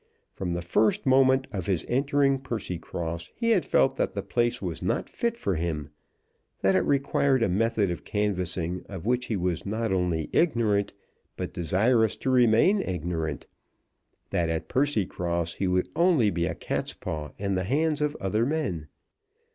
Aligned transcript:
From 0.31 0.53
the 0.55 0.63
first 0.63 1.05
moment 1.05 1.45
of 1.51 1.67
his 1.67 1.85
entering 1.87 2.39
Percycross 2.39 3.29
he 3.35 3.51
had 3.51 3.63
felt 3.63 3.97
that 3.97 4.15
the 4.15 4.23
place 4.23 4.59
was 4.59 4.81
not 4.81 5.07
fit 5.07 5.37
for 5.37 5.53
him, 5.53 5.91
that 6.61 6.73
it 6.73 6.79
required 6.79 7.43
a 7.43 7.47
method 7.47 7.91
of 7.91 8.03
canvassing 8.03 8.83
of 8.89 9.05
which 9.05 9.27
he 9.27 9.35
was 9.35 9.63
not 9.63 9.93
only 9.93 10.27
ignorant, 10.33 10.93
but 11.37 11.53
desirous 11.53 12.15
to 12.15 12.31
remain 12.31 12.81
ignorant, 12.81 13.45
that 14.31 14.49
at 14.49 14.67
Percycross 14.69 15.57
he 15.57 15.67
would 15.67 15.87
only 15.95 16.31
be 16.31 16.47
a 16.47 16.55
catspaw 16.55 17.29
in 17.37 17.53
the 17.53 17.65
hands 17.65 18.01
of 18.01 18.15
other 18.19 18.43
men. 18.43 18.87